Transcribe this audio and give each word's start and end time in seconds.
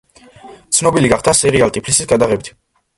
ცნობილი 0.79 1.13
გახდა 1.13 1.37
სერიალ 1.43 1.77
„ტიფლისის“ 1.79 2.13
გადაღებით. 2.17 2.55